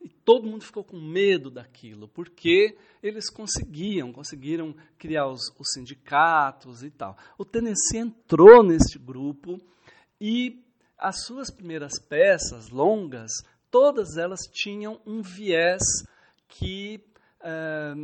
e 0.06 0.10
todo 0.24 0.46
mundo 0.46 0.64
ficou 0.64 0.84
com 0.84 1.00
medo 1.02 1.50
daquilo, 1.50 2.08
porque 2.08 2.78
eles 3.02 3.28
conseguiam, 3.28 4.14
conseguiram 4.14 4.76
criar 5.00 5.28
os, 5.28 5.52
os 5.58 5.72
sindicatos 5.74 6.84
e 6.84 6.92
tal. 6.92 7.18
O 7.40 7.44
Tennessee 7.44 7.98
entrou 7.98 8.62
nesse 8.62 9.00
grupo 9.00 9.60
e 10.22 10.64
as 10.96 11.26
suas 11.26 11.50
primeiras 11.50 11.94
peças 12.00 12.70
longas, 12.70 13.32
todas 13.72 14.16
elas 14.16 14.42
tinham 14.42 15.02
um 15.08 15.24
viés 15.24 15.82
que 16.48 17.04
eh, 17.42 17.96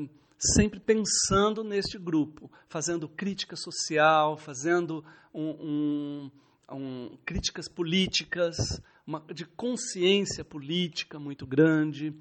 sempre 0.56 0.80
pensando 0.80 1.64
neste 1.64 2.00
grupo, 2.00 2.52
fazendo 2.68 3.08
crítica 3.08 3.56
social, 3.56 4.38
fazendo 4.38 5.06
um, 5.32 5.50
um, 5.52 6.32
um, 6.72 7.18
críticas 7.26 7.68
políticas, 7.68 8.82
uma, 9.06 9.24
de 9.34 9.46
consciência 9.46 10.44
política 10.44 11.20
muito 11.20 11.46
grande, 11.46 12.14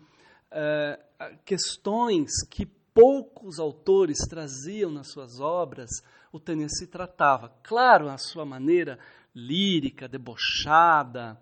é, 0.51 0.99
questões 1.45 2.31
que 2.49 2.67
poucos 2.93 3.59
autores 3.59 4.19
traziam 4.29 4.91
nas 4.91 5.11
suas 5.11 5.41
obras, 5.41 5.91
o 6.33 6.41
Tennessee 6.41 6.87
tratava. 6.87 7.53
Claro, 7.63 8.09
a 8.09 8.19
sua 8.19 8.45
maneira 8.45 8.99
lírica, 9.35 10.09
debochada, 10.09 11.41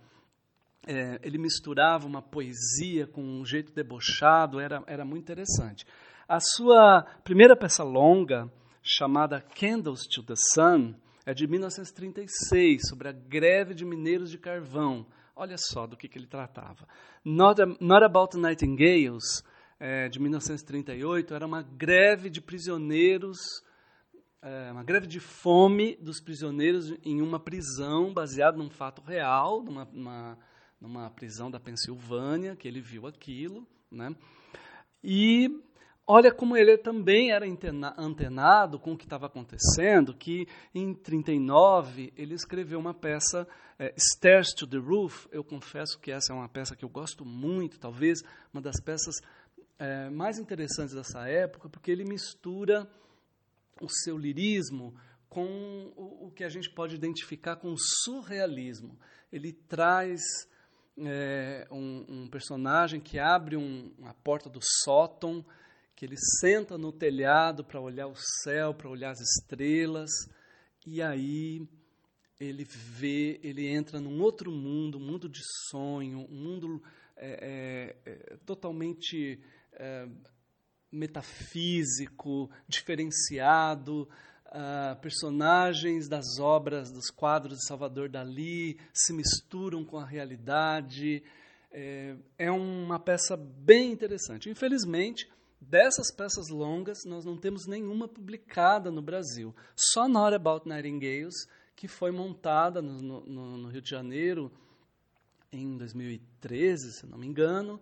é, 0.86 1.20
ele 1.22 1.38
misturava 1.38 2.06
uma 2.06 2.22
poesia 2.22 3.06
com 3.06 3.22
um 3.22 3.44
jeito 3.44 3.72
debochado, 3.72 4.60
era, 4.60 4.82
era 4.86 5.04
muito 5.04 5.22
interessante. 5.22 5.86
A 6.26 6.40
sua 6.40 7.02
primeira 7.24 7.56
peça 7.56 7.82
longa, 7.82 8.50
chamada 8.82 9.40
Candles 9.40 10.06
to 10.06 10.22
the 10.22 10.34
Sun, 10.54 10.94
é 11.28 11.34
de 11.34 11.46
1936, 11.46 12.88
sobre 12.88 13.06
a 13.06 13.12
greve 13.12 13.74
de 13.74 13.84
mineiros 13.84 14.30
de 14.30 14.38
carvão. 14.38 15.06
Olha 15.36 15.56
só 15.58 15.86
do 15.86 15.94
que, 15.94 16.08
que 16.08 16.18
ele 16.18 16.26
tratava. 16.26 16.88
Not, 17.22 17.60
a, 17.60 17.66
Not 17.66 18.02
About 18.02 18.38
Nightingales, 18.38 19.44
é, 19.78 20.08
de 20.08 20.18
1938, 20.18 21.34
era 21.34 21.44
uma 21.44 21.60
greve 21.60 22.30
de 22.30 22.40
prisioneiros, 22.40 23.36
é, 24.40 24.72
uma 24.72 24.82
greve 24.82 25.06
de 25.06 25.20
fome 25.20 25.96
dos 25.96 26.18
prisioneiros 26.18 26.94
em 27.04 27.20
uma 27.20 27.38
prisão 27.38 28.10
baseada 28.10 28.56
num 28.56 28.70
fato 28.70 29.02
real, 29.02 29.62
numa, 29.62 29.84
numa, 29.92 30.38
numa 30.80 31.10
prisão 31.10 31.50
da 31.50 31.60
Pensilvânia, 31.60 32.56
que 32.56 32.66
ele 32.66 32.80
viu 32.80 33.06
aquilo. 33.06 33.68
Né? 33.92 34.16
E 35.04 35.62
olha 36.08 36.32
como 36.32 36.56
ele 36.56 36.78
também 36.78 37.30
era 37.30 37.44
antenado 37.98 38.78
com 38.80 38.94
o 38.94 38.96
que 38.96 39.04
estava 39.04 39.26
acontecendo, 39.26 40.14
que 40.14 40.48
em 40.74 40.94
39 40.94 42.14
ele 42.16 42.34
escreveu 42.34 42.80
uma 42.80 42.94
peça, 42.94 43.46
é, 43.78 43.94
Stairs 43.96 44.54
to 44.54 44.66
the 44.66 44.78
Roof. 44.78 45.28
Eu 45.30 45.44
confesso 45.44 46.00
que 46.00 46.10
essa 46.10 46.32
é 46.32 46.34
uma 46.34 46.48
peça 46.48 46.74
que 46.74 46.84
eu 46.84 46.88
gosto 46.88 47.26
muito, 47.26 47.78
talvez 47.78 48.22
uma 48.52 48.62
das 48.62 48.80
peças 48.80 49.16
é, 49.78 50.08
mais 50.08 50.38
interessantes 50.38 50.94
dessa 50.94 51.28
época, 51.28 51.68
porque 51.68 51.90
ele 51.90 52.04
mistura 52.04 52.88
o 53.80 53.88
seu 53.88 54.16
lirismo 54.16 54.96
com 55.28 55.92
o, 55.94 56.26
o 56.26 56.30
que 56.30 56.42
a 56.42 56.48
gente 56.48 56.70
pode 56.70 56.94
identificar 56.94 57.56
com 57.56 57.70
o 57.70 57.78
surrealismo. 57.78 58.98
Ele 59.30 59.52
traz 59.52 60.22
é, 60.96 61.68
um, 61.70 62.04
um, 62.08 62.28
personagem 62.28 62.98
que 62.98 63.18
abre 63.18 63.56
um, 63.56 63.92
uma 63.98 64.14
porta 64.14 64.48
do 64.48 64.60
sótão, 64.82 65.44
que 65.98 66.04
ele 66.04 66.16
senta 66.16 66.78
no 66.78 66.92
telhado 66.92 67.64
para 67.64 67.80
olhar 67.80 68.06
o 68.06 68.14
céu, 68.44 68.72
para 68.72 68.88
olhar 68.88 69.10
as 69.10 69.18
estrelas, 69.18 70.08
e 70.86 71.02
aí 71.02 71.66
ele 72.38 72.62
vê, 72.62 73.40
ele 73.42 73.66
entra 73.66 74.00
num 74.00 74.22
outro 74.22 74.52
mundo, 74.52 74.96
um 74.96 75.00
mundo 75.00 75.28
de 75.28 75.40
sonho, 75.68 76.20
um 76.30 76.36
mundo 76.36 76.80
é, 77.16 77.96
é, 78.06 78.12
é 78.12 78.36
totalmente 78.46 79.40
é, 79.72 80.08
metafísico, 80.92 82.48
diferenciado. 82.68 84.08
Uh, 84.46 84.98
personagens 85.02 86.08
das 86.08 86.38
obras, 86.38 86.90
dos 86.90 87.10
quadros 87.10 87.58
de 87.58 87.66
Salvador 87.66 88.08
Dali 88.08 88.78
se 88.94 89.12
misturam 89.12 89.84
com 89.84 89.98
a 89.98 90.06
realidade. 90.06 91.24
É, 91.70 92.16
é 92.38 92.50
uma 92.50 92.98
peça 92.98 93.36
bem 93.36 93.92
interessante. 93.92 94.48
Infelizmente, 94.48 95.28
dessas 95.60 96.12
peças 96.14 96.48
longas, 96.48 97.04
nós 97.04 97.24
não 97.24 97.36
temos 97.36 97.66
nenhuma 97.66 98.08
publicada 98.08 98.90
no 98.90 99.02
Brasil. 99.02 99.54
Só 99.74 100.08
Not 100.08 100.34
About 100.34 100.68
Nightingales, 100.68 101.34
que 101.74 101.88
foi 101.88 102.10
montada 102.10 102.80
no, 102.80 103.22
no, 103.22 103.56
no 103.58 103.68
Rio 103.68 103.82
de 103.82 103.90
Janeiro 103.90 104.50
em 105.52 105.76
2013, 105.76 106.92
se 106.92 107.06
não 107.06 107.18
me 107.18 107.26
engano, 107.26 107.80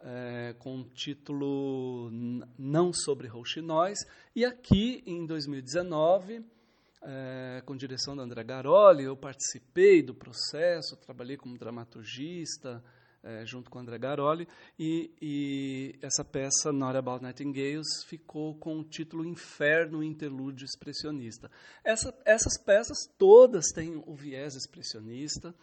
é, 0.00 0.54
com 0.58 0.80
o 0.80 0.84
título 0.84 2.10
Não 2.58 2.92
sobre 2.92 3.28
Rouxinóis, 3.28 3.98
e 4.34 4.44
aqui 4.44 5.02
em 5.06 5.26
2019, 5.26 6.44
é, 7.02 7.62
com 7.64 7.76
direção 7.76 8.14
da 8.14 8.22
André 8.22 8.44
Garoli, 8.44 9.04
eu 9.04 9.16
participei 9.16 10.02
do 10.02 10.14
processo, 10.14 10.96
trabalhei 10.96 11.36
como 11.36 11.56
dramaturgista 11.56 12.82
é, 13.22 13.44
junto 13.44 13.70
com 13.70 13.78
André 13.78 13.98
Garoli, 13.98 14.48
e, 14.78 15.10
e, 15.20 15.98
essa 16.02 16.24
peça, 16.24 16.72
Not 16.72 16.96
About 16.96 17.22
Nightingales, 17.22 18.04
ficou 18.06 18.54
com 18.54 18.80
o 18.80 18.84
título 18.84 19.26
Inferno 19.26 20.02
Interlúdio 20.02 20.64
Expressionista. 20.64 21.50
Essa, 21.84 22.14
essas 22.24 22.56
peças 22.62 22.98
todas 23.18 23.66
têm 23.74 24.02
o 24.06 24.14
viés 24.14 24.54
expressionista, 24.54 25.54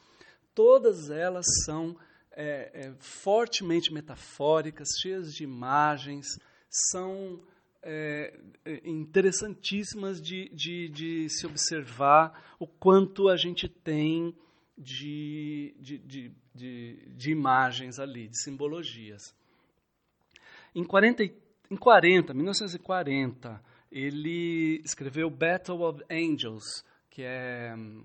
todas 0.54 1.10
elas 1.10 1.46
são 1.66 1.98
é, 2.32 2.72
é, 2.74 2.94
fortemente 3.00 3.92
metafóricas, 3.92 4.90
cheias 5.02 5.34
de 5.34 5.44
imagens, 5.44 6.28
são 6.70 7.42
é, 7.82 8.40
é, 8.66 8.82
interessantíssimas 8.88 10.22
de, 10.22 10.50
de, 10.50 10.90
de, 10.90 11.30
se 11.30 11.48
observar 11.48 12.56
o 12.60 12.68
quanto 12.68 13.30
a 13.30 13.36
gente 13.36 13.68
tem 13.68 14.36
de, 14.78 15.76
de, 15.80 15.98
de, 15.98 16.32
de, 16.58 16.98
de 17.16 17.32
imagens 17.32 18.00
ali, 18.00 18.28
de 18.28 18.42
simbologias. 18.42 19.36
Em 20.76 20.84
40, 20.84 21.24
em 21.24 21.78
40, 21.78 22.34
1940, 22.34 23.62
ele 23.92 24.82
escreveu 24.84 25.30
Battle 25.30 25.82
of 25.84 26.04
Angels, 26.10 26.84
que 27.10 27.22
é 27.24 27.74
hum, 27.76 28.04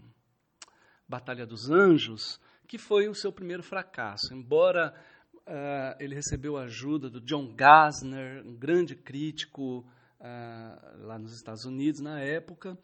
Batalha 1.09 1.47
dos 1.47 1.71
Anjos, 1.71 2.41
que 2.69 2.79
foi 2.79 3.09
o 3.09 3.15
seu 3.15 3.33
primeiro 3.33 3.62
fracasso. 3.62 4.33
Embora 4.33 4.95
uh, 5.47 5.97
ele 5.99 6.15
recebeu 6.15 6.57
a 6.57 6.65
ajuda 6.65 7.11
do 7.11 7.21
John 7.21 7.55
Gassner, 7.55 8.47
um 8.47 8.55
grande 8.55 8.95
crítico 8.95 9.87
uh, 10.21 11.07
lá 11.07 11.19
nos 11.19 11.35
Estados 11.35 11.65
Unidos 11.65 12.01
na 12.01 12.21
época, 12.21 12.79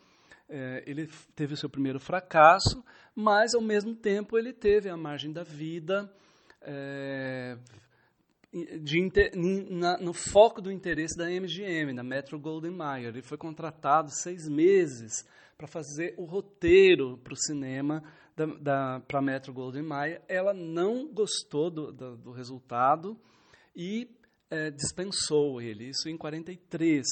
uh, 0.48 0.82
ele 0.86 1.08
teve 1.34 1.54
o 1.54 1.56
seu 1.56 1.68
primeiro 1.68 2.00
fracasso, 2.00 2.84
mas 3.14 3.54
ao 3.54 3.60
mesmo 3.60 3.94
tempo 3.94 4.38
ele 4.38 4.52
teve 4.52 4.88
a 4.88 4.96
margem 4.96 5.32
da 5.32 5.42
vida. 5.42 6.12
Eh, 6.62 7.56
de, 8.80 9.10
na, 9.70 9.98
no 9.98 10.14
foco 10.14 10.62
do 10.62 10.72
interesse 10.72 11.16
da 11.16 11.26
MGM, 11.28 11.94
da 11.94 12.02
Metro 12.02 12.38
Goldwyn 12.38 12.74
Mayer. 12.74 13.10
Ele 13.10 13.22
foi 13.22 13.36
contratado 13.36 14.10
seis 14.10 14.48
meses 14.48 15.24
para 15.56 15.66
fazer 15.66 16.14
o 16.16 16.24
roteiro 16.24 17.18
para 17.18 17.34
o 17.34 17.36
cinema 17.36 18.02
da, 18.38 18.46
da, 18.46 19.00
para 19.00 19.18
a 19.18 19.22
Metro 19.22 19.52
Golden 19.52 19.82
Mayer, 19.82 20.22
ela 20.28 20.54
não 20.54 21.12
gostou 21.12 21.70
do, 21.70 21.92
do, 21.92 22.16
do 22.16 22.30
resultado 22.30 23.18
e 23.74 24.08
é, 24.50 24.70
dispensou 24.70 25.60
ele, 25.60 25.88
isso 25.88 26.08
em 26.08 26.16
43. 26.16 27.04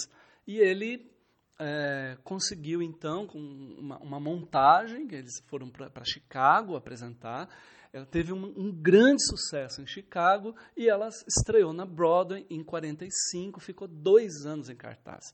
E 0.47 0.59
ele 0.59 1.11
é, 1.59 2.19
conseguiu, 2.23 2.83
então, 2.83 3.27
com 3.27 3.39
uma, 3.39 3.99
uma, 3.99 4.21
montagem, 4.21 5.07
que 5.07 5.15
eles 5.15 5.41
foram 5.47 5.69
para 5.71 6.05
Chicago 6.05 6.77
apresentar, 6.77 7.49
ela 7.93 8.05
teve 8.05 8.33
um, 8.33 8.45
um, 8.57 8.71
grande 8.71 9.25
sucesso 9.25 9.81
em 9.81 9.87
Chicago 9.87 10.55
e 10.77 10.89
ela 10.89 11.09
estreou 11.27 11.73
na 11.73 11.87
Broadway 11.87 12.47
em 12.51 12.63
45, 12.63 13.59
ficou 13.59 13.89
dois 13.89 14.45
anos 14.45 14.69
em 14.69 14.77
cartaz. 14.77 15.33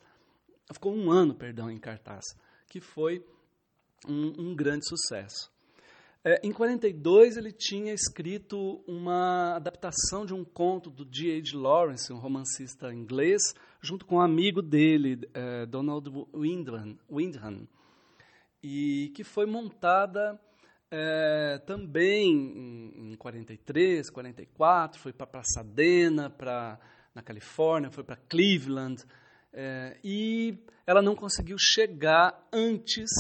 Ficou 0.73 0.95
um 0.95 1.11
ano, 1.11 1.35
perdão, 1.35 1.71
em 1.71 1.79
cartaz, 1.79 2.25
que 2.69 2.81
foi 2.81 3.27
um, 4.09 4.51
um 4.51 4.55
grande 4.55 4.89
sucesso. 4.89 5.52
É, 6.25 6.41
em 6.47 6.53
42 6.53 7.37
ele 7.37 7.51
tinha 7.51 7.93
escrito 7.93 8.85
uma 8.87 9.57
adaptação 9.57 10.25
de 10.25 10.33
um 10.33 10.45
conto 10.45 10.89
do 10.89 11.05
D.H. 11.05 11.59
Lawrence, 11.59 12.13
um 12.13 12.19
romancista 12.19 12.95
inglês, 12.95 13.43
junto 13.81 14.07
com 14.07 14.17
um 14.17 14.21
amigo 14.21 14.63
dele, 14.63 15.29
é, 15.35 15.67
Donald 15.67 16.09
Windham, 16.33 16.97
Windham, 17.11 17.67
e 18.63 19.11
que 19.17 19.25
foi 19.25 19.47
montada 19.47 20.41
é, 20.93 21.59
também 21.67 22.31
em, 22.31 23.13
em 23.13 23.17
43, 23.17 24.09
44, 24.09 25.01
foi 25.01 25.13
para 25.13 25.27
Pasadena, 25.27 26.31
para 26.31 26.79
na 27.15 27.21
Califórnia, 27.21 27.91
foi 27.91 28.05
para 28.05 28.17
Cleveland, 28.17 29.05
é, 29.53 29.99
e 30.03 30.57
ela 30.87 31.03
não 31.03 31.15
conseguiu 31.15 31.57
chegar 31.59 32.49
antes 32.53 33.11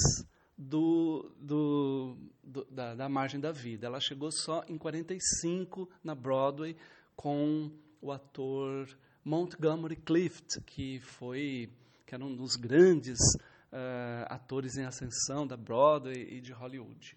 do, 0.56 1.30
do, 1.38 2.16
do 2.52 2.64
da, 2.70 2.94
da, 2.94 3.08
margem 3.08 3.40
da 3.40 3.50
vida. 3.50 3.86
Ela 3.86 4.00
chegou 4.00 4.30
só 4.30 4.62
em 4.68 4.76
45 4.76 5.88
na 6.04 6.14
Broadway 6.14 6.76
com 7.16 7.70
o 8.00 8.12
ator 8.12 8.88
Montgomery 9.24 9.96
Clift, 9.96 10.60
que 10.66 11.00
foi 11.00 11.70
que 12.06 12.14
era 12.14 12.24
um 12.24 12.34
dos 12.34 12.56
grandes 12.56 13.18
uh, 13.72 14.26
atores 14.26 14.76
em 14.76 14.84
ascensão 14.84 15.46
da 15.46 15.56
Broadway 15.56 16.28
e 16.30 16.40
de 16.40 16.52
Hollywood. 16.52 17.16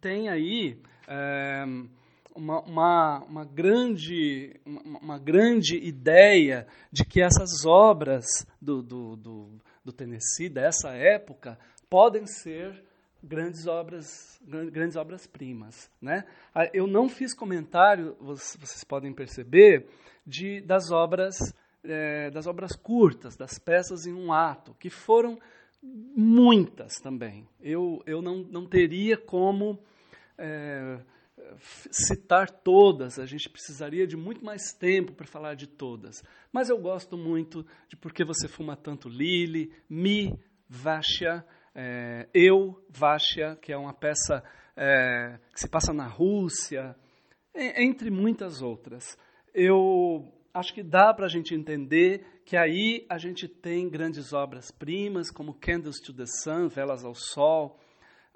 Tem 0.00 0.28
aí 0.28 0.82
uh, 1.08 1.88
uma, 2.34 2.60
uma, 2.60 3.18
uma, 3.24 3.44
grande, 3.44 4.60
uma, 4.66 4.98
uma, 4.98 5.18
grande 5.18 5.76
ideia 5.76 6.66
de 6.92 7.04
que 7.04 7.22
essas 7.22 7.64
obras 7.64 8.26
do, 8.60 8.82
do, 8.82 9.16
do, 9.16 9.60
do 9.82 9.92
Tennessee 9.92 10.50
dessa 10.50 10.90
época 10.90 11.58
podem 11.88 12.26
ser 12.26 12.84
grandes 13.24 13.66
obras 13.66 14.40
grandes 14.70 14.96
obras 14.96 15.26
primas 15.26 15.90
né 16.00 16.24
ah, 16.54 16.68
eu 16.72 16.86
não 16.86 17.08
fiz 17.08 17.34
comentário 17.34 18.16
vocês 18.20 18.84
podem 18.84 19.12
perceber 19.12 19.88
de 20.26 20.60
das 20.60 20.90
obras 20.90 21.36
é, 21.82 22.30
das 22.30 22.46
obras 22.46 22.76
curtas 22.76 23.36
das 23.36 23.58
peças 23.58 24.06
em 24.06 24.12
um 24.12 24.32
ato 24.32 24.74
que 24.78 24.90
foram 24.90 25.38
muitas 25.82 26.94
também 27.02 27.46
eu 27.60 28.02
eu 28.06 28.22
não, 28.22 28.38
não 28.38 28.66
teria 28.66 29.16
como 29.16 29.78
é, 30.38 31.00
citar 31.90 32.50
todas, 32.50 33.18
a 33.18 33.26
gente 33.26 33.48
precisaria 33.48 34.06
de 34.06 34.16
muito 34.16 34.44
mais 34.44 34.72
tempo 34.72 35.12
para 35.12 35.26
falar 35.26 35.54
de 35.54 35.66
todas. 35.66 36.22
Mas 36.52 36.68
eu 36.68 36.78
gosto 36.78 37.16
muito 37.16 37.66
de 37.88 37.96
Porque 37.96 38.24
Você 38.24 38.48
Fuma 38.48 38.76
Tanto 38.76 39.08
Lili, 39.08 39.72
Mi, 39.88 40.38
Vashya, 40.68 41.44
é, 41.74 42.28
Eu, 42.32 42.82
Vashya, 42.88 43.56
que 43.56 43.72
é 43.72 43.76
uma 43.76 43.92
peça 43.92 44.42
é, 44.76 45.38
que 45.52 45.60
se 45.60 45.68
passa 45.68 45.92
na 45.92 46.06
Rússia, 46.06 46.96
entre 47.54 48.10
muitas 48.10 48.62
outras. 48.62 49.16
Eu 49.52 50.32
acho 50.52 50.74
que 50.74 50.82
dá 50.82 51.12
para 51.14 51.26
a 51.26 51.28
gente 51.28 51.54
entender 51.54 52.42
que 52.44 52.56
aí 52.56 53.06
a 53.08 53.18
gente 53.18 53.48
tem 53.48 53.88
grandes 53.88 54.32
obras-primas, 54.32 55.30
como 55.30 55.54
Candles 55.54 56.00
to 56.00 56.12
the 56.12 56.24
Sun, 56.26 56.68
Velas 56.68 57.04
ao 57.04 57.14
Sol, 57.14 57.78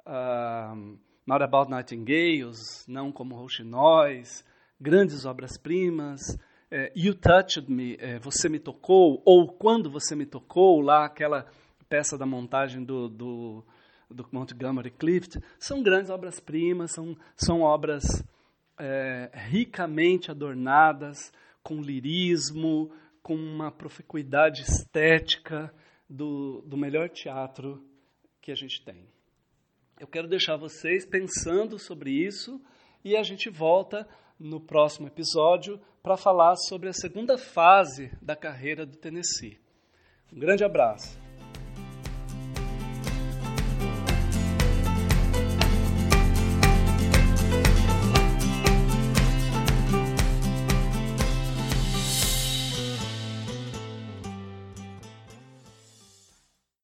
uh, 0.06 0.98
Not 1.26 1.42
About 1.42 1.70
Nightingales, 1.70 2.86
Não 2.88 3.12
Como 3.12 3.36
Rouxinóis, 3.36 4.44
grandes 4.80 5.24
obras-primas, 5.24 6.20
é, 6.70 6.92
You 6.94 7.14
Touched 7.14 7.70
Me, 7.70 7.96
é, 7.98 8.18
Você 8.18 8.48
Me 8.48 8.58
Tocou, 8.58 9.22
ou 9.24 9.48
Quando 9.52 9.90
Você 9.90 10.14
Me 10.14 10.26
Tocou, 10.26 10.80
lá 10.80 11.04
aquela 11.04 11.46
peça 11.88 12.18
da 12.18 12.26
montagem 12.26 12.84
do, 12.84 13.08
do, 13.08 13.64
do 14.10 14.28
Montgomery 14.30 14.90
Clift, 14.90 15.38
são 15.58 15.82
grandes 15.82 16.10
obras-primas, 16.10 16.92
são, 16.92 17.16
são 17.36 17.62
obras 17.62 18.04
é, 18.78 19.30
ricamente 19.34 20.30
adornadas, 20.30 21.32
com 21.62 21.80
lirismo, 21.80 22.90
com 23.22 23.34
uma 23.34 23.70
proficuidade 23.70 24.62
estética 24.62 25.72
do, 26.08 26.62
do 26.62 26.76
melhor 26.76 27.08
teatro 27.08 27.82
que 28.40 28.50
a 28.50 28.54
gente 28.54 28.82
tem. 28.82 29.06
Eu 30.00 30.06
quero 30.06 30.28
deixar 30.28 30.56
vocês 30.56 31.04
pensando 31.04 31.78
sobre 31.78 32.10
isso 32.10 32.60
e 33.04 33.16
a 33.16 33.22
gente 33.22 33.50
volta 33.50 34.08
no 34.38 34.60
próximo 34.60 35.08
episódio 35.08 35.80
para 36.02 36.16
falar 36.16 36.54
sobre 36.56 36.88
a 36.88 36.92
segunda 36.92 37.36
fase 37.36 38.10
da 38.22 38.36
carreira 38.36 38.86
do 38.86 38.96
Tennessee. 38.96 39.58
Um 40.32 40.38
grande 40.38 40.64
abraço. 40.64 41.27